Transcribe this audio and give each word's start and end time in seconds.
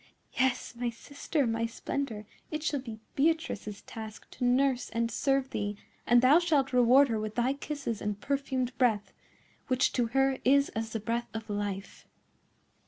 "Yes, 0.33 0.73
my 0.75 0.89
sister, 0.89 1.45
my 1.45 1.67
splendour, 1.67 2.25
it 2.49 2.63
shall 2.63 2.79
be 2.79 2.99
Beatrice's 3.15 3.83
task 3.83 4.27
to 4.31 4.43
nurse 4.43 4.89
and 4.89 5.11
serve 5.11 5.51
thee; 5.51 5.77
and 6.07 6.23
thou 6.23 6.39
shalt 6.39 6.73
reward 6.73 7.07
her 7.09 7.19
with 7.19 7.35
thy 7.35 7.53
kisses 7.53 8.01
and 8.01 8.19
perfumed 8.19 8.75
breath, 8.79 9.13
which 9.67 9.93
to 9.93 10.07
her 10.07 10.39
is 10.43 10.69
as 10.69 10.93
the 10.93 10.99
breath 10.99 11.29
of 11.35 11.51
life." 11.51 12.07